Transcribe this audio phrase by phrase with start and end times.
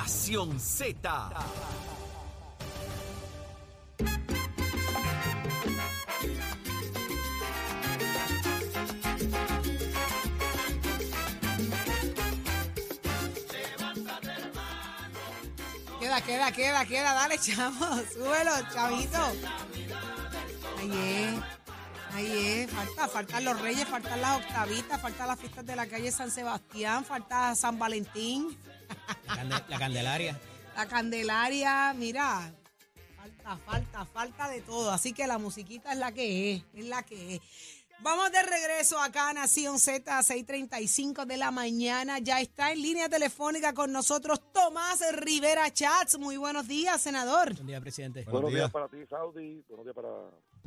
[0.00, 1.28] Nación Z.
[16.00, 17.12] Queda, queda, queda, queda.
[17.12, 17.78] Dale, chamo.
[18.14, 19.18] Súbelo, chavito.
[20.78, 22.14] Ahí es.
[22.14, 22.70] Ahí es.
[22.70, 27.04] Falta, faltan los reyes, faltan las octavitas, faltan las fiestas de la calle San Sebastián,
[27.04, 28.58] falta San Valentín,
[29.26, 30.40] La, cande- la Candelaria.
[30.76, 31.92] la Candelaria.
[31.94, 32.52] Mira,
[33.16, 34.90] falta, falta, falta de todo.
[34.90, 37.40] Así que la musiquita es la que es, es la que es.
[38.02, 42.18] Vamos de regreso acá a Nación Z a 6:35 de la mañana.
[42.18, 46.18] Ya está en línea telefónica con nosotros Tomás Rivera Chats.
[46.18, 47.52] Muy buenos días, senador.
[47.54, 48.24] Buen día, presidente.
[48.24, 49.62] Buenos días para ti, Saudi.
[49.68, 50.08] Buenos días para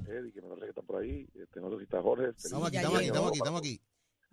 [0.08, 1.28] Eddie, que me parece que está por ahí.
[1.34, 2.30] Este, no sé si está Jorge.
[2.38, 3.82] Estamos aquí, estamos aquí, estamos aquí, estamos aquí.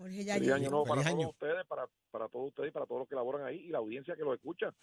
[0.01, 1.29] Jorge ya Feliz año nuevo para Feliz todos año.
[1.31, 4.17] ustedes, para, para todos ustedes y para todos los que laboran ahí y la audiencia
[4.17, 4.75] que lo escucha.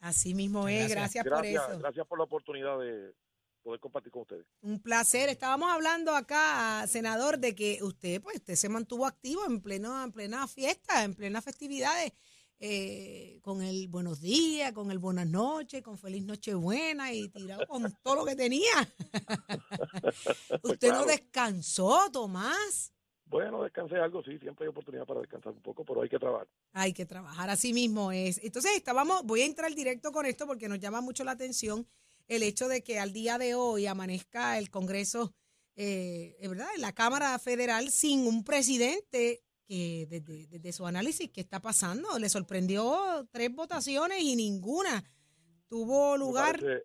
[0.00, 1.24] Así mismo es, gracias.
[1.24, 1.78] gracias, por Gracias, eso.
[1.78, 3.14] gracias por la oportunidad de
[3.62, 4.44] poder compartir con ustedes.
[4.62, 5.28] Un placer.
[5.28, 10.10] Estábamos hablando acá, senador, de que usted, pues, usted se mantuvo activo en pleno, en
[10.10, 12.12] plena fiesta, en plenas festividades,
[12.58, 17.96] eh, con el buenos días, con el buenas noches, con feliz nochebuena y tirado con
[18.02, 18.72] todo lo que tenía.
[20.62, 21.06] usted no claro.
[21.06, 22.93] descansó, Tomás.
[23.34, 26.46] Bueno, descansé algo, sí, siempre hay oportunidad para descansar un poco, pero hay que trabajar.
[26.72, 28.38] Hay que trabajar, así mismo es.
[28.44, 31.84] Entonces, estábamos, voy a entrar directo con esto porque nos llama mucho la atención
[32.28, 35.34] el hecho de que al día de hoy amanezca el Congreso,
[35.74, 36.68] eh, ¿verdad?
[36.76, 42.16] En la Cámara Federal sin un presidente que desde, desde su análisis, ¿qué está pasando?
[42.20, 45.02] Le sorprendió tres votaciones y ninguna
[45.66, 46.60] tuvo Me lugar.
[46.60, 46.84] parece-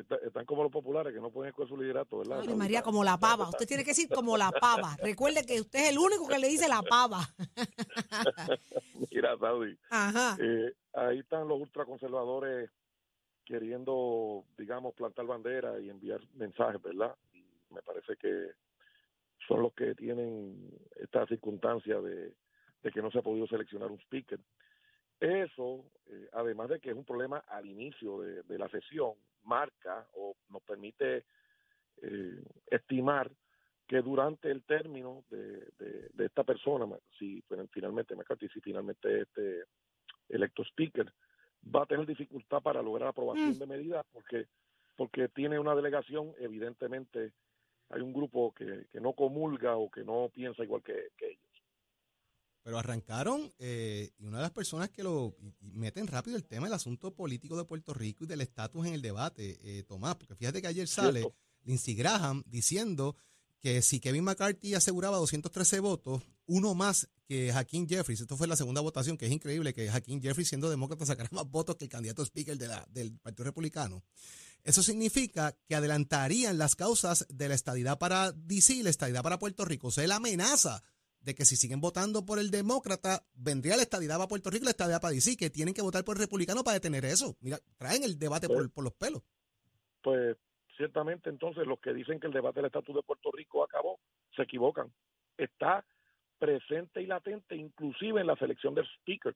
[0.00, 2.38] está- están como los populares que no pueden escoger su liderato, ¿verdad?
[2.44, 2.54] Saudi?
[2.54, 3.48] María, como la pava.
[3.48, 4.96] Usted tiene que decir como la pava.
[5.02, 7.20] Recuerde que usted es el único que le dice la pava.
[9.12, 10.36] Mira, Saudi, Ajá.
[10.40, 12.70] eh, ahí están los ultraconservadores
[13.44, 17.16] queriendo, digamos, plantar bandera y enviar mensajes, ¿verdad?
[17.32, 18.50] Y me parece que
[19.46, 22.34] son los que tienen esta circunstancia de,
[22.82, 24.38] de que no se ha podido seleccionar un speaker.
[25.20, 29.14] Eso, eh, además de que es un problema al inicio de, de la sesión,
[29.48, 31.24] marca o nos permite
[32.02, 33.30] eh, estimar
[33.86, 36.84] que durante el término de, de, de esta persona,
[37.18, 39.64] si bueno, finalmente McCarthy, si finalmente este
[40.28, 41.10] electo speaker,
[41.74, 43.58] va a tener dificultad para lograr aprobación Mm.
[43.58, 44.46] de medidas porque
[44.96, 47.32] porque tiene una delegación, evidentemente
[47.90, 51.47] hay un grupo que, que no comulga o que no piensa igual que, que ellos.
[52.68, 56.44] Pero arrancaron, eh, y una de las personas que lo y- y meten rápido el
[56.44, 60.16] tema del asunto político de Puerto Rico y del estatus en el debate, eh, Tomás,
[60.16, 61.34] porque fíjate que ayer sale Cierto.
[61.64, 63.16] Lindsey Graham diciendo
[63.58, 68.54] que si Kevin McCarthy aseguraba 213 votos, uno más que Hakeem Jeffries, esto fue la
[68.54, 71.90] segunda votación, que es increíble que Hakeem Jeffries siendo demócrata sacara más votos que el
[71.90, 74.04] candidato speaker de la, del Partido Republicano.
[74.62, 79.38] Eso significa que adelantarían las causas de la estadidad para DC y la estadidad para
[79.38, 79.86] Puerto Rico.
[79.86, 80.82] O sea, la amenaza
[81.28, 84.70] de que si siguen votando por el demócrata, vendría la estadidad para Puerto Rico la
[84.70, 87.36] estadidad para DC, que tienen que votar por el republicano para detener eso.
[87.42, 89.22] Mira, traen el debate por, por los pelos.
[90.00, 90.38] Pues
[90.78, 94.00] ciertamente entonces los que dicen que el debate del estatus de Puerto Rico acabó,
[94.34, 94.90] se equivocan.
[95.36, 95.84] Está
[96.38, 99.34] presente y latente inclusive en la selección del speaker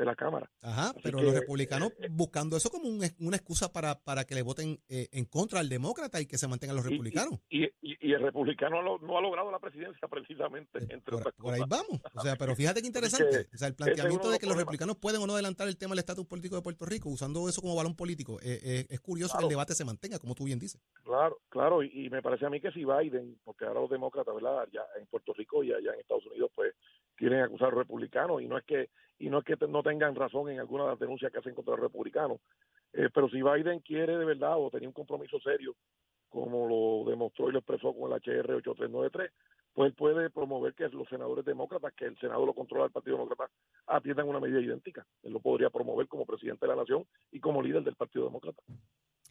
[0.00, 0.50] de la Cámara.
[0.62, 4.24] Ajá, Así pero que, los republicanos eh, buscando eso como un- una excusa para, para
[4.24, 7.38] que le voten eh, en contra al demócrata y que se mantengan los republicanos.
[7.50, 11.14] Y, y- y el republicano no, no ha logrado la presidencia precisamente, entre Eh, por,
[11.20, 12.00] otras por ahí vamos.
[12.14, 13.46] O sea, pero fíjate qué interesante.
[13.50, 15.90] que O sea, el planteamiento de que los republicanos pueden o no adelantar el tema
[15.92, 18.38] del estatus político de Puerto Rico usando eso como balón político.
[18.42, 20.80] Eh, eh, es curioso que el debate se mantenga, como tú bien dices.
[21.04, 24.34] Claro, claro, y, y me parece a mí que si Biden, porque ahora los demócratas,
[24.34, 24.66] ¿verdad?
[24.72, 26.74] Ya en Puerto Rico y allá en Estados Unidos, pues
[27.16, 28.88] quieren acusar a los republicanos y no es que
[29.20, 31.74] y no es que no tengan razón en alguna de las denuncias que hacen contra
[31.74, 32.40] los republicanos,
[32.92, 35.76] eh, pero si Biden quiere de verdad o tenía un compromiso serio,
[36.28, 39.30] como lo demostró y lo expresó con el HR 8393,
[39.74, 43.50] pues puede promover que los senadores demócratas, que el Senado lo controla el Partido Demócrata,
[43.86, 45.06] atiendan una medida idéntica.
[45.22, 48.60] Él lo podría promover como presidente de la nación y como líder del Partido Demócrata.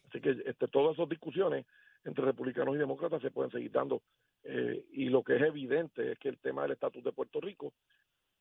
[0.08, 1.66] Así que este, todas esas discusiones
[2.04, 4.02] entre republicanos y demócratas se pueden seguir dando.
[4.44, 7.74] Eh, y lo que es evidente es que el tema del estatus de Puerto Rico,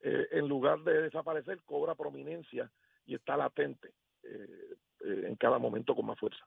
[0.02, 2.72] eh, en lugar de desaparecer, cobra prominencia
[3.06, 3.90] y está latente
[4.24, 6.40] eh, eh, en cada momento con más fuerza.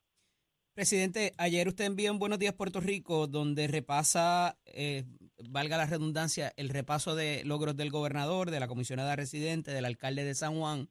[0.74, 4.56] Presidente, ayer usted envió un Buenos Días Puerto Rico donde repasa,
[5.50, 10.24] valga la redundancia, el repaso de logros del gobernador, de la comisionada residente, del alcalde
[10.24, 10.88] de San Juan,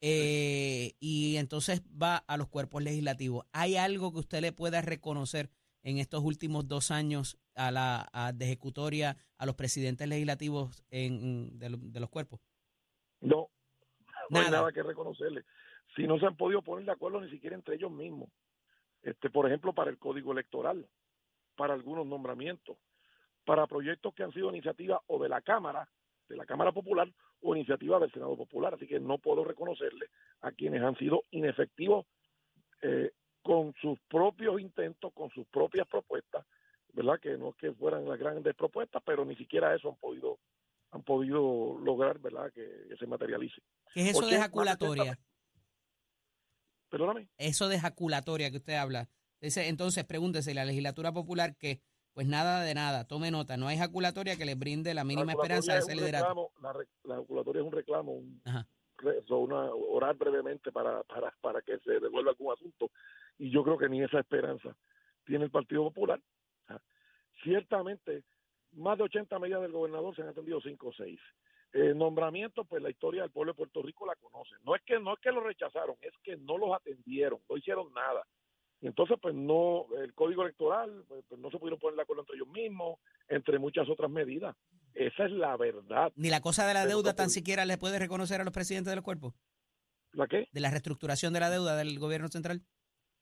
[0.00, 3.46] y entonces va a los cuerpos legislativos.
[3.52, 5.48] ¿Hay algo que usted le pueda reconocer
[5.84, 11.58] en estos últimos dos años a la a- de ejecutoria a los presidentes legislativos en,
[11.58, 12.40] de, lo- de los cuerpos?
[13.20, 13.48] No,
[14.30, 14.58] no hay Nada.
[14.58, 15.44] nada que reconocerle.
[15.94, 18.30] Si no se han podido poner de acuerdo ni siquiera entre ellos mismos.
[19.02, 20.86] Este, por ejemplo, para el código electoral,
[21.56, 22.76] para algunos nombramientos,
[23.44, 25.88] para proyectos que han sido iniciativas o de la Cámara,
[26.28, 27.12] de la Cámara Popular,
[27.42, 28.74] o iniciativa del Senado Popular.
[28.74, 30.06] Así que no puedo reconocerle
[30.42, 32.06] a quienes han sido inefectivos
[32.82, 33.10] eh,
[33.42, 36.44] con sus propios intentos, con sus propias propuestas,
[36.92, 37.18] ¿verdad?
[37.20, 40.38] Que no es que fueran las grandes propuestas, pero ni siquiera eso han podido
[40.92, 42.50] han podido lograr, ¿verdad?
[42.52, 43.62] Que, que se materialice.
[43.94, 45.18] ¿Qué es eso Porque de más de jaculatoria?
[46.88, 47.28] Perdóname.
[47.38, 49.08] Eso de jaculatoria que usted habla.
[49.40, 51.80] Dice, entonces, pregúntese, la legislatura popular que,
[52.12, 55.32] pues nada de nada, tome nota, no hay jaculatoria que le brinde la mínima La
[55.32, 56.50] esperanza de ese es liderato.
[56.60, 56.72] la,
[57.04, 58.42] la calculatoria es un reclamo, un,
[59.30, 62.90] una- orar brevemente para, para, para que se devuelva algún asunto.
[63.38, 64.76] Y yo creo que ni esa esperanza
[65.24, 66.20] tiene el Partido Popular.
[67.42, 68.24] Ciertamente,
[68.72, 71.18] más de 80 medidas del gobernador se han atendido 5 o 6.
[71.72, 74.56] Eh, nombramientos, pues la historia del pueblo de Puerto Rico la conoce.
[74.64, 77.92] No es que no es que lo rechazaron, es que no los atendieron, no hicieron
[77.94, 78.26] nada.
[78.80, 82.22] Y entonces, pues no, el código electoral, pues, pues, no se pudieron poner de acuerdo
[82.22, 82.98] entre ellos mismos,
[83.28, 84.56] entre muchas otras medidas.
[84.94, 86.12] Esa es la verdad.
[86.16, 88.90] Ni la cosa de la Pero deuda tan siquiera le puede reconocer a los presidentes
[88.90, 89.34] de los cuerpos,
[90.12, 90.48] ¿La qué?
[90.50, 92.62] de la reestructuración de la deuda del gobierno central.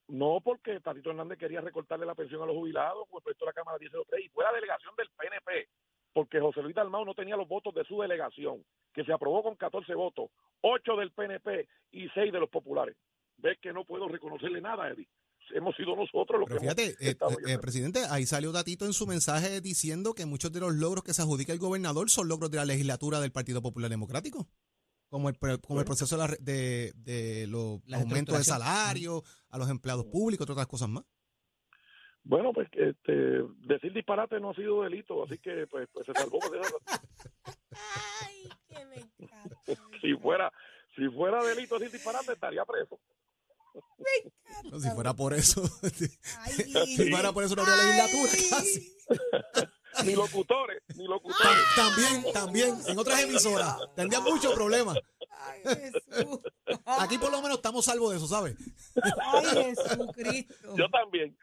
[0.08, 3.50] No, porque Tatito Hernández quería recortarle la pensión a los jubilados, como el proyecto de
[3.50, 5.68] la Cámara 1003, y fue la delegación del PNP,
[6.14, 8.64] porque José Luis Dalmau no tenía los votos de su delegación,
[8.94, 10.30] que se aprobó con 14 votos,
[10.62, 12.96] 8 del PNP y 6 de los populares.
[13.36, 15.08] Ves que no puedo reconocerle nada, Eddie.
[15.50, 17.16] Hemos sido nosotros los Pero que fíjate, eh, eh,
[17.46, 17.60] yendo.
[17.60, 21.22] presidente, ahí salió Datito en su mensaje diciendo que muchos de los logros que se
[21.22, 24.46] adjudica el gobernador son logros de la legislatura del Partido Popular Democrático.
[25.08, 29.22] Como el, pre- como el proceso de, la de, de los La aumentos de salario
[29.48, 31.04] a los empleados públicos, entre otras cosas más.
[32.24, 33.12] Bueno, pues este,
[33.66, 36.38] decir disparate no ha sido delito, así que pues, pues se salvó.
[36.38, 36.78] eso.
[38.22, 39.56] Ay, que me encanta.
[40.02, 40.52] si fuera
[40.94, 42.98] si fuera delito decir disparate estaría preso.
[44.70, 45.62] No, si fuera por eso,
[46.40, 46.52] Ay,
[46.96, 48.92] si fuera por eso no habría legislatura casi.
[50.06, 51.42] Ni locutores, ni locutores.
[51.76, 54.98] Tam- También, también, en otras emisoras, tendrían muchos problemas.
[55.30, 56.40] Ay, Jesús.
[56.84, 58.56] Aquí por lo menos estamos salvos de eso, ¿sabes?
[59.22, 60.74] Ay, Jesucristo.
[60.76, 61.36] Yo también.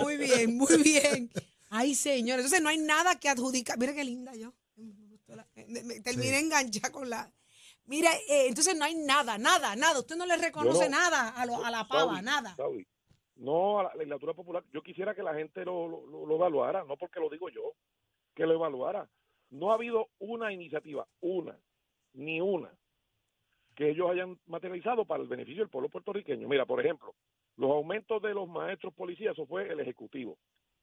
[0.00, 1.30] Muy bien, muy bien.
[1.70, 2.38] Ay, señor.
[2.38, 3.78] Entonces no hay nada que adjudicar.
[3.78, 4.52] Mira qué linda yo.
[5.66, 6.44] Me terminé Sí.
[6.44, 7.32] enganchada con la.
[7.86, 9.98] Mira, eh, entonces no hay nada, nada, nada.
[9.98, 12.54] Usted no le reconoce no- nada a, lo- a la pava, nada.
[13.36, 14.62] No a la legislatura popular.
[14.72, 17.72] Yo quisiera que la gente lo, lo, lo evaluara, no porque lo digo yo,
[18.34, 19.08] que lo evaluara.
[19.50, 21.56] No ha habido una iniciativa, una,
[22.14, 22.72] ni una,
[23.74, 26.48] que ellos hayan materializado para el beneficio del pueblo puertorriqueño.
[26.48, 27.14] Mira, por ejemplo,
[27.56, 30.38] los aumentos de los maestros policías, eso fue el Ejecutivo.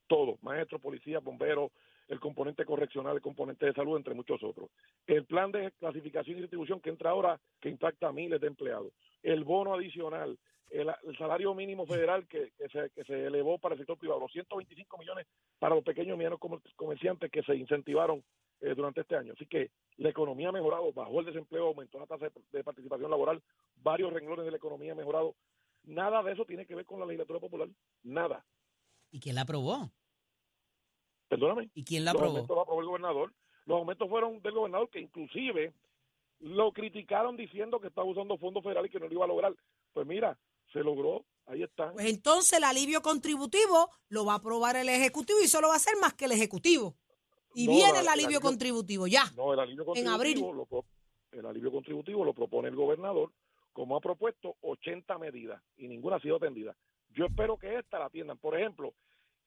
[0.07, 1.71] Todos, maestros, policías, bomberos,
[2.07, 4.71] el componente correccional, el componente de salud, entre muchos otros.
[5.05, 8.91] El plan de clasificación y distribución que entra ahora, que impacta a miles de empleados.
[9.21, 10.37] El bono adicional,
[10.69, 14.19] el, el salario mínimo federal que, que se, que se elevó para el sector privado,
[14.21, 15.27] los 125 millones
[15.57, 18.23] para los pequeños y medianos comer- comerciantes que se incentivaron
[18.61, 19.33] eh, durante este año.
[19.33, 23.09] Así que la economía ha mejorado, bajó el desempleo, aumentó la tasa de, de participación
[23.09, 23.41] laboral,
[23.77, 25.35] varios renglones de la economía han mejorado.
[25.85, 27.69] Nada de eso tiene que ver con la legislatura popular,
[28.03, 28.45] nada.
[29.11, 29.89] ¿Y quién la aprobó?
[31.27, 31.69] Perdóname.
[31.73, 32.35] ¿Y quién la los aprobó?
[32.37, 33.33] aumentos los aprobó el gobernador.
[33.65, 35.73] Los aumentos fueron del gobernador que inclusive
[36.39, 39.53] lo criticaron diciendo que estaba usando fondos federales y que no lo iba a lograr.
[39.93, 40.37] Pues mira,
[40.71, 41.91] se logró, ahí está.
[41.93, 45.79] Pues entonces el alivio contributivo lo va a aprobar el Ejecutivo y solo va a
[45.79, 46.95] ser más que el Ejecutivo.
[47.55, 49.23] Y No, viene el el alivio contributivo, ya.
[49.35, 50.35] No, el alivio En abril.
[50.39, 50.85] contributivo,
[51.31, 53.31] lo, el alivio contributivo lo propone el gobernador,
[53.73, 56.75] como ha propuesto 80 medidas y ninguna ha sido atendida.
[57.11, 58.37] Yo espero que esta la atiendan.
[58.37, 58.93] Por ejemplo,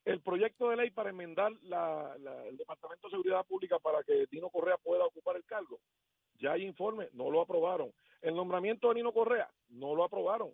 [0.04, 4.26] el proyecto de ley para enmendar la- la- el Departamento de Seguridad Pública para que
[4.30, 5.78] Dino Correa pueda ocupar el cargo.
[6.40, 7.92] Ya hay informe, no lo aprobaron.
[8.20, 10.52] El nombramiento de Nino Correa, no lo aprobaron.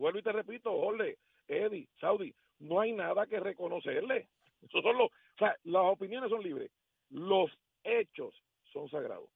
[0.00, 4.28] Vuelvo y te repito, Jorge, Eddie, Saudi, no hay nada que reconocerle.
[4.62, 6.70] Esos son los, o sea, las opiniones son libres,
[7.10, 7.50] los
[7.84, 8.32] hechos
[8.72, 9.28] son sagrados.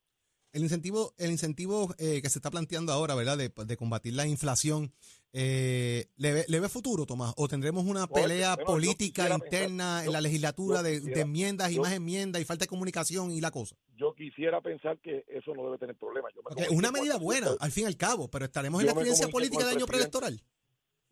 [0.53, 3.37] El incentivo, el incentivo eh, que se está planteando ahora, ¿verdad?
[3.37, 4.93] De, de combatir la inflación,
[5.33, 7.35] eh, ¿le, ve, le ve futuro, Tomás?
[7.37, 10.99] ¿O tendremos una Oye, pelea bueno, yo política interna pensar- en la legislatura de, de
[11.01, 13.75] quisiera- enmiendas y yo- más enmiendas y falta de comunicación y la cosa?
[13.97, 16.33] Yo quisiera pensar que eso no debe tener problemas.
[16.35, 18.93] Yo me comuniqué una medida buena, al fin y al cabo, pero estaremos en la
[18.93, 20.41] experiencia política el año preelectoral.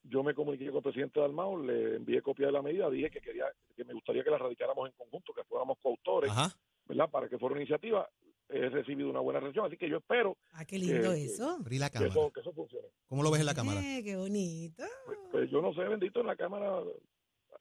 [0.04, 3.20] Yo me comuniqué con el presidente Dalmau, le envié copia de la medida, dije que
[3.20, 3.44] quería
[3.76, 6.56] que me gustaría que la radicáramos en conjunto, que fuéramos coautores, Ajá.
[6.86, 7.08] ¿verdad?
[7.10, 8.08] Para que fuera una iniciativa.
[8.48, 11.48] He recibido una buena reacción, así que yo espero Ah, qué lindo que- eso.
[11.60, 12.10] Abrí la que cámara.
[12.12, 12.88] eso, que eso funcione.
[13.06, 13.80] ¿Cómo lo ves en la cámara?
[13.80, 14.82] Eh, qué bonito.
[15.06, 16.82] Pues, pues yo no sé, bendito, en la Cámara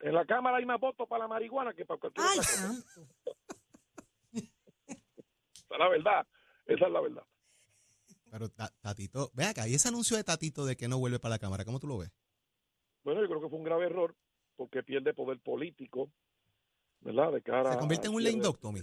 [0.02, 2.74] en la Cámara hay más votos para la marihuana que para cualquier Ay, otra cosa.
[2.74, 3.08] santo.
[4.92, 6.28] Esa es la verdad,
[6.66, 7.24] esa es la verdad.
[8.30, 8.50] Pero
[8.82, 11.64] Tatito, ve acá, y ese anuncio de Tatito de que no vuelve para la Cámara,
[11.66, 12.12] ¿cómo tú lo ves?
[13.04, 14.16] Bueno, yo creo que fue un grave error
[14.56, 16.12] porque pierde poder político,
[17.00, 17.32] ¿verdad?
[17.32, 18.82] De cara Se convierte en un lame dog, Tommy.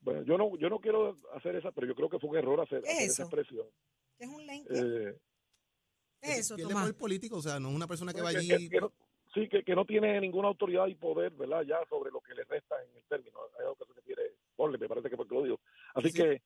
[0.00, 2.60] Bueno, yo no, yo no quiero hacer esa, pero yo creo que fue un error
[2.60, 3.66] hacer, esa expresión.
[4.18, 5.18] ¿Qué es un lame eh,
[6.20, 8.48] ¿Qué es eso, Pierde poder político, o sea, no es una persona que va allí...
[9.32, 11.62] sí, que, que, no tiene ninguna autoridad y poder, ¿verdad?
[11.62, 13.38] Ya sobre lo que le resta en el término.
[13.58, 14.22] Hay algo que se refiere,
[14.56, 15.60] ponle, me parece que fue lo digo.
[15.94, 16.42] Así que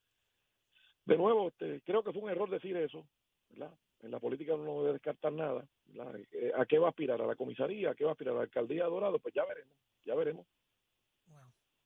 [1.06, 3.06] de nuevo, este, creo que fue un error decir eso,
[3.50, 3.72] ¿verdad?
[4.06, 5.66] En la política uno no debe descartar nada.
[6.32, 7.20] Eh, ¿A qué va a aspirar?
[7.20, 7.90] ¿A la comisaría?
[7.90, 8.34] ¿A qué va a aspirar?
[8.34, 9.18] ¿A la alcaldía de Dorado?
[9.18, 10.46] Pues ya veremos, ya veremos.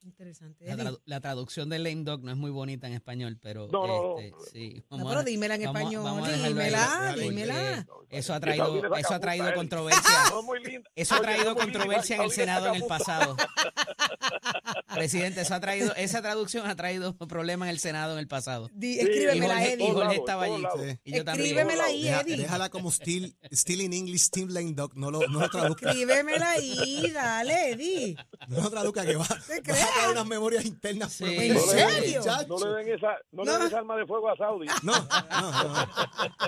[0.02, 0.64] Interesante.
[1.04, 4.85] La, traducción de lame dog no es muy bonita en español, pero no, este, sí.
[4.90, 6.23] no, pero dímela en español.
[6.47, 7.87] dímela, dímela.
[8.09, 10.00] Eso ha traído, eso ha traído controversia.
[10.95, 13.37] Eso ha traído controversia en el Senado en el pasado.
[14.95, 18.71] Presidente, eso ha traído, esa traducción ha traído problemas en el Senado en el pasado.
[18.80, 19.88] escríbemela, Eddie.
[19.88, 20.64] Y Jorge estaba allí.
[21.04, 22.37] Y yo escríbemela ahí, Eddie.
[22.37, 24.97] Déjala como still, still in English, still lame dog.
[24.97, 25.90] No lo, no lo traduzca.
[25.90, 28.16] Escríbemela ahí, dale, Eddie.
[28.49, 29.28] No lo traduzca que va.
[29.47, 29.87] ¿Te crees?
[30.11, 31.13] Unas memorias internas.
[31.13, 31.25] Sí.
[31.25, 32.23] ¿En serio?
[32.49, 34.67] No le den esa, no, le den esa arma de fuego a Saudi.
[34.83, 35.75] No, no,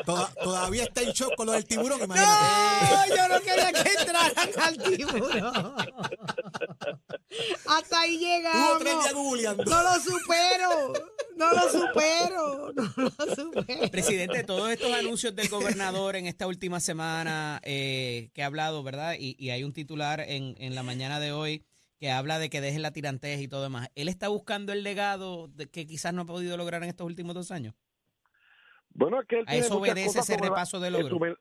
[0.07, 0.29] no.
[0.43, 3.09] todavía está en shock con lo del tiburón, imagínate.
[3.09, 5.75] No, yo no quería que entraran al tiburón.
[7.67, 8.83] Hasta ahí llegamos.
[9.67, 10.93] No lo supero.
[11.37, 12.73] No lo supero.
[12.75, 13.91] No lo supero.
[13.91, 19.17] Presidente, todos estos anuncios del gobernador en esta última semana eh, que ha hablado, ¿verdad?
[19.19, 21.65] Y, y hay un titular en, en la mañana de hoy
[22.03, 23.89] que habla de que deje la tirantez y todo demás.
[23.95, 27.33] ¿Él está buscando el legado de que quizás no ha podido lograr en estos últimos
[27.33, 27.77] dos años?
[28.91, 31.37] Bueno, es que él a eso obedece ese repaso de logro.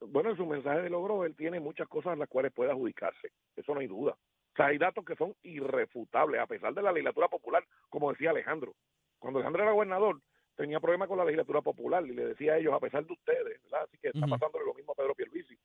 [0.00, 3.32] bueno, en su mensaje de logro él tiene muchas cosas en las cuales puede adjudicarse,
[3.54, 4.12] eso no hay duda.
[4.12, 8.30] O sea, hay datos que son irrefutables, a pesar de la legislatura popular, como decía
[8.30, 8.74] Alejandro.
[9.18, 10.22] Cuando Alejandro era gobernador,
[10.56, 13.62] tenía problemas con la legislatura popular y le decía a ellos, a pesar de ustedes,
[13.64, 13.82] ¿verdad?
[13.84, 15.58] Así que está pasándole lo mismo a Pedro Pierluisi.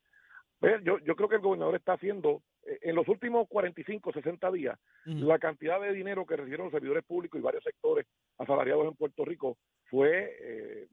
[0.83, 2.41] Yo, yo creo que el gobernador está haciendo,
[2.83, 7.39] en los últimos 45, 60 días, la cantidad de dinero que recibieron los servidores públicos
[7.39, 8.05] y varios sectores
[8.37, 9.57] asalariados en Puerto Rico
[9.89, 10.87] fue eh,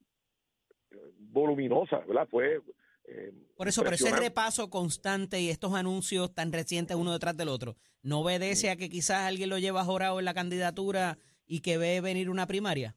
[1.19, 2.29] voluminosa, ¿verdad?
[2.31, 2.61] Fue.
[3.05, 7.49] Eh, Por eso, pero ese repaso constante y estos anuncios tan recientes uno detrás del
[7.49, 11.77] otro, ¿no obedece a que quizás alguien lo lleva jorado en la candidatura y que
[11.77, 12.95] ve venir una primaria?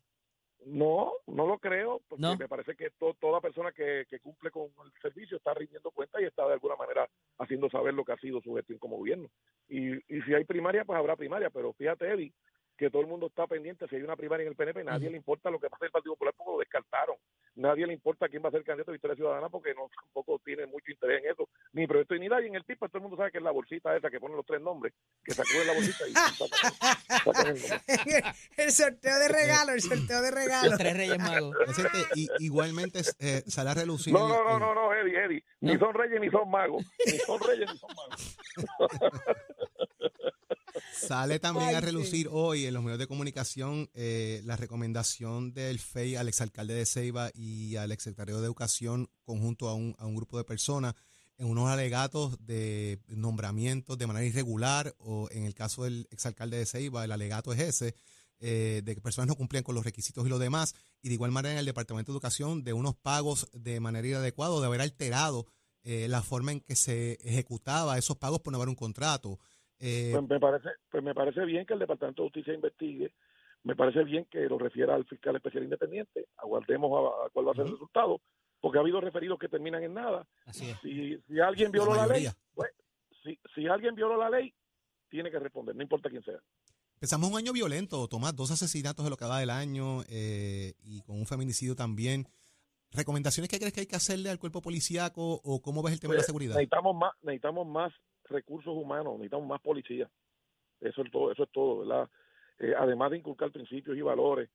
[0.66, 5.38] No, no lo creo, porque me parece que toda persona que, cumple con el servicio
[5.38, 7.08] está rindiendo cuenta y está de alguna manera
[7.40, 9.30] haciendo saber lo que ha sido su gestión como gobierno.
[9.68, 12.34] Y, y si hay primaria, pues habrá primaria, pero fíjate, Eddie,
[12.78, 15.18] que todo el mundo está pendiente si hay una primaria en el PNP, nadie le
[15.18, 17.16] importa lo que pasa en el Partido Popular porque lo descartaron.
[17.56, 20.66] Nadie le importa quién va a ser candidato de Victoria Ciudadana porque no tampoco tiene
[20.66, 23.32] mucho interés en eso, ni proyecto ni nadie en el tipo, todo el mundo sabe
[23.32, 24.94] que es la bolsita esa que pone los tres nombres,
[25.24, 26.14] que sacude la bolsita y
[28.62, 30.72] el, sorteo de regalo, el sorteo de regalo.
[30.72, 31.56] Los tres reyes magos.
[32.16, 34.14] y, igualmente eh, sale a relucir.
[34.14, 35.44] No, no, no, no, no, Eddie, Eddie.
[35.62, 36.84] Ni son reyes ni son magos.
[37.06, 38.38] Ni son reyes ni son magos.
[40.96, 46.16] Sale también a relucir hoy en los medios de comunicación eh, la recomendación del FEI
[46.16, 50.38] al exalcalde de Ceiba y al exsecretario de Educación conjunto a un, a un grupo
[50.38, 50.96] de personas
[51.38, 56.66] en unos alegatos de nombramientos de manera irregular o en el caso del exalcalde de
[56.66, 57.96] Ceiba el alegato es ese
[58.40, 61.32] eh, de que personas no cumplían con los requisitos y lo demás y de igual
[61.32, 65.48] manera en el Departamento de Educación de unos pagos de manera inadecuada de haber alterado
[65.84, 69.40] eh, la forma en que se ejecutaba esos pagos por no haber un contrato.
[69.86, 73.14] Eh, pues me parece, pues me parece bien que el Departamento de Justicia investigue,
[73.64, 77.56] me parece bien que lo refiera al fiscal especial independiente, aguardemos a, cuál va a
[77.56, 78.22] ser el resultado,
[78.62, 80.26] porque ha habido referidos que terminan en nada.
[80.52, 80.74] Si,
[81.28, 82.72] si alguien violó la, ley, pues,
[83.24, 84.54] si, si alguien violó la ley,
[85.10, 86.40] tiene que responder, no importa quién sea.
[86.96, 91.02] Empezamos un año violento, Tomás, dos asesinatos de lo que va del año eh, y
[91.02, 92.26] con un feminicidio también.
[92.92, 96.14] ¿Recomendaciones que crees que hay que hacerle al cuerpo policíaco o cómo ves el tema
[96.14, 96.56] de la pues, seguridad?
[96.56, 97.92] Necesitamos más, necesitamos más
[98.30, 100.10] recursos humanos, necesitamos más policía.
[100.80, 102.10] Eso es todo, eso es todo, ¿verdad?
[102.60, 104.50] Eh, además de inculcar principios y valores.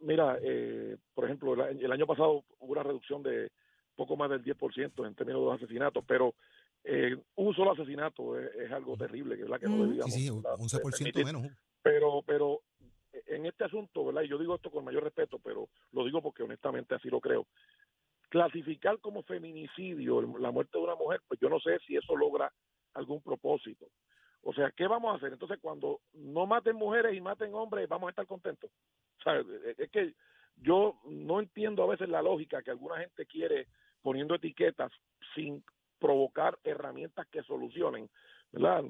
[0.00, 3.50] Mira, eh, por ejemplo, el, año pasado hubo una reducción de
[3.96, 6.34] poco más del 10% en términos de los asesinatos, pero
[6.84, 9.58] eh, un solo asesinato es, algo terrible, ¿verdad?
[9.58, 10.12] Que no debíamos.
[10.12, 11.46] Sí, sí, un 11% menos.
[11.82, 12.60] Pero, pero
[13.26, 14.22] en este asunto, ¿verdad?
[14.22, 17.46] Y yo digo esto con mayor respeto, pero lo digo porque honestamente así lo creo.
[18.28, 22.52] Clasificar como feminicidio la muerte de una mujer, pues yo no sé si eso logra
[22.94, 23.86] algún propósito.
[24.42, 25.32] O sea, ¿qué vamos a hacer?
[25.32, 28.70] Entonces, cuando no maten mujeres y maten hombres, vamos a estar contentos.
[29.18, 29.44] O sea,
[29.76, 30.14] es que
[30.56, 33.66] yo no entiendo a veces la lógica que alguna gente quiere
[34.02, 34.90] poniendo etiquetas
[35.34, 35.62] sin
[35.98, 38.08] provocar herramientas que solucionen.
[38.52, 38.82] ¿verdad?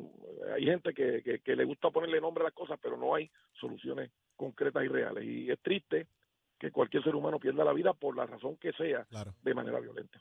[0.55, 3.31] Hay gente que, que, le gusta ponerle nombre a las cosas, pero no hay
[3.61, 5.25] soluciones concretas y reales.
[5.25, 6.07] Y es triste
[6.59, 9.35] que cualquier ser humano pierda la vida por la razón que sea Claro.
[9.43, 10.21] de manera violenta.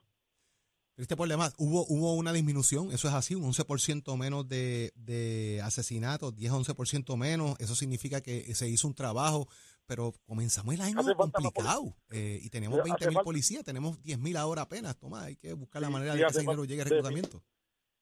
[1.00, 5.62] Triste por demás, hubo, hubo una disminución, eso es así, un 11% menos de, de
[5.64, 9.48] asesinatos, 10 a 11% menos, eso significa que se hizo un trabajo,
[9.86, 14.20] pero comenzamos el año Hace complicado eh, y tenemos Hace 20 mil policías, tenemos 10
[14.20, 16.90] mil ahora apenas, toma, hay que buscar la manera de que ese dinero llegue al
[16.90, 17.44] defini- reclutamiento.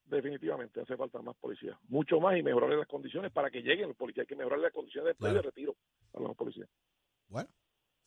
[0.06, 3.96] Definitivamente hace falta más policías, mucho más y mejorar las condiciones para que lleguen los
[3.96, 4.24] policías.
[4.24, 5.76] Hay que mejorar las condiciones de empleo y de retiro
[6.16, 6.68] a los policías.
[7.28, 7.48] Bueno,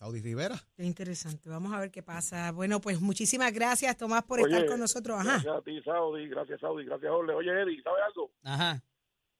[0.00, 1.50] Saudi Rivera, Qué interesante.
[1.50, 2.52] Vamos a ver qué pasa.
[2.52, 5.20] Bueno, pues muchísimas gracias, Tomás, por Oye, estar con nosotros.
[5.20, 5.32] Ajá.
[5.32, 7.34] Gracias a ti, Saudi, gracias, Saudi, gracias, Jorge.
[7.34, 8.30] Oye, Eddie, ¿sabes algo?
[8.42, 8.82] Ajá.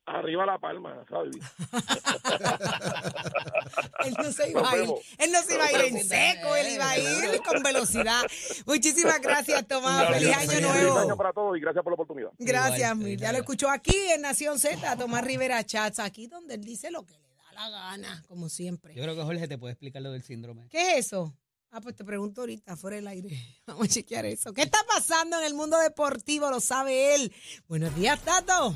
[0.05, 1.39] Arriba la palma, Saudi.
[4.05, 4.91] Él no se iba a ir.
[5.19, 8.21] Él no se iba a ir en seco, él iba a ir con velocidad.
[8.67, 10.11] Muchísimas gracias, Tomás.
[10.11, 10.73] Gracias, Feliz año señor.
[10.75, 11.17] Feliz año nuevo.
[11.17, 12.31] para todos y gracias por la oportunidad.
[12.39, 13.19] Gracias, Igual, Mil.
[13.19, 17.07] Ya lo escuchó aquí en Nación Z, Tomás Rivera Chats, aquí donde él dice lo
[17.07, 17.30] que le
[17.69, 18.95] la gana, como siempre.
[18.95, 20.69] Yo creo que Jorge te puede explicar lo del síndrome.
[20.69, 21.35] ¿Qué es eso?
[21.73, 23.29] Ah, pues te pregunto ahorita, fuera del aire.
[23.67, 24.53] Vamos a chequear eso.
[24.53, 26.51] ¿Qué está pasando en el mundo deportivo?
[26.51, 27.33] Lo sabe él.
[27.69, 28.75] Buenos días, Tato.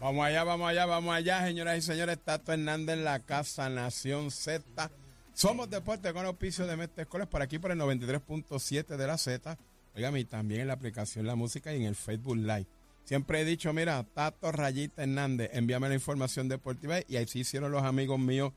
[0.00, 2.18] Vamos allá, vamos allá, vamos allá, señoras y señores.
[2.18, 4.90] Tato Hernández en la casa Nación Z.
[5.34, 9.56] Somos Deporte con auspicio de Mestre Escoles por aquí por el 93.7 de la Z.
[9.94, 12.66] Óigame, y también en la aplicación La Música y en el Facebook Live.
[13.04, 17.82] Siempre he dicho, mira, Tato Rayita Hernández, envíame la información deportiva y así hicieron los
[17.82, 18.52] amigos míos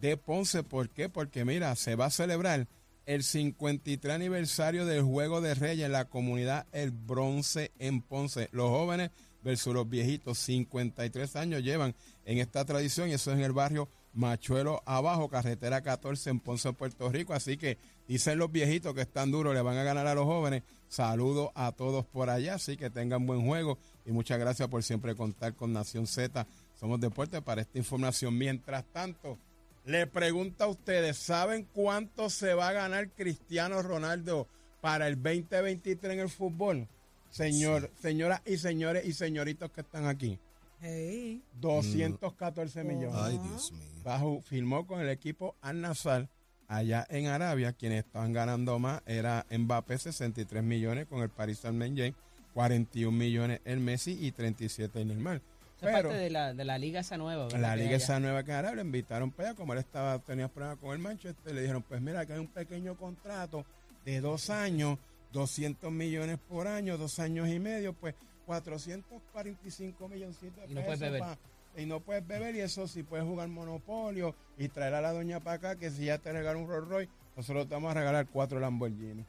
[0.00, 0.62] de Ponce.
[0.62, 1.08] ¿Por qué?
[1.08, 2.68] Porque mira, se va a celebrar
[3.06, 8.48] el 53 aniversario del Juego de Reyes en la comunidad El Bronce en Ponce.
[8.52, 9.10] Los jóvenes
[9.42, 11.94] versus los viejitos, 53 años llevan
[12.24, 16.72] en esta tradición y eso es en el barrio Machuelo Abajo, carretera 14 en Ponce,
[16.72, 17.32] Puerto Rico.
[17.32, 17.78] Así que
[18.10, 20.64] dicen los viejitos que están duros, le van a ganar a los jóvenes.
[20.88, 25.14] Saludos a todos por allá, así que tengan buen juego y muchas gracias por siempre
[25.14, 26.44] contar con Nación Z.
[26.74, 28.36] Somos Deporte para esta información.
[28.36, 29.38] Mientras tanto,
[29.84, 34.48] le pregunto a ustedes, ¿saben cuánto se va a ganar Cristiano Ronaldo
[34.80, 36.88] para el 2023 en el fútbol?
[37.30, 40.36] Señor, señoras y señores y señoritos que están aquí.
[40.80, 41.44] Hey.
[41.60, 43.14] 214 millones.
[43.14, 43.88] ay Dios mío.
[44.02, 46.28] Bajo, firmó con el equipo Al Nassr
[46.70, 47.72] allá en Arabia.
[47.72, 52.14] Quienes estaban ganando más era Mbappé, 63 millones con el Paris Saint-Germain,
[52.54, 55.36] 41 millones el Messi y 37 el Neymar.
[55.36, 57.44] Eso es Pero parte de la, de la liga esa nueva.
[57.44, 57.60] ¿verdad?
[57.60, 60.78] la liga esa nueva que Arabia le invitaron para allá, como él estaba, tenía problemas
[60.78, 63.64] con el Manchester, le dijeron, pues mira, que hay un pequeño contrato
[64.04, 64.98] de dos años,
[65.32, 68.14] 200 millones por año, dos años y medio, pues
[68.46, 71.20] 445 milloncitos de no pesos beber.
[71.20, 71.38] pa-
[71.76, 75.40] y no puedes beber y eso sí puedes jugar monopolio y traer a la doña
[75.40, 78.26] para acá que si ya te regala un Rolls Royce, nosotros te vamos a regalar
[78.26, 79.24] cuatro Lamborghini.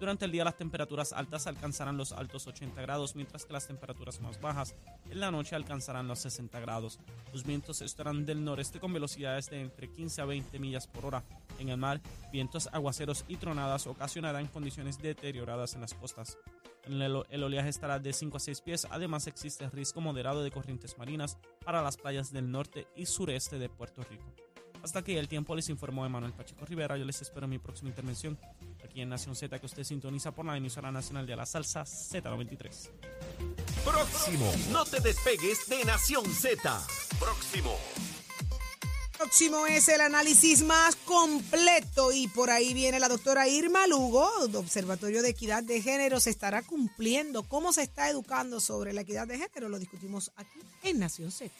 [0.00, 4.18] Durante el día las temperaturas altas alcanzarán los altos 80 grados, mientras que las temperaturas
[4.20, 4.74] más bajas
[5.10, 6.98] en la noche alcanzarán los 60 grados.
[7.34, 11.22] Los vientos estarán del noreste con velocidades de entre 15 a 20 millas por hora.
[11.58, 12.00] En el mar,
[12.32, 16.38] vientos aguaceros y tronadas ocasionarán condiciones deterioradas en las costas.
[16.84, 20.96] El, el oleaje estará de 5 a 6 pies, además existe riesgo moderado de corrientes
[20.98, 24.34] marinas para las playas del norte y sureste de Puerto Rico.
[24.82, 26.96] Hasta aquí el tiempo les informó Emanuel Pacheco Rivera.
[26.96, 28.38] Yo les espero en mi próxima intervención
[28.82, 32.90] aquí en Nación Z que usted sintoniza por la emisora nacional de la salsa Z93.
[33.84, 34.52] Próximo.
[34.72, 36.80] No te despegues de Nación Z.
[37.18, 37.76] Próximo.
[39.20, 45.20] Próximo es el análisis más completo y por ahí viene la doctora Irma Lugo, Observatorio
[45.20, 47.42] de Equidad de Género, se estará cumpliendo.
[47.42, 49.68] ¿Cómo se está educando sobre la equidad de género?
[49.68, 51.52] Lo discutimos aquí en Nación Z.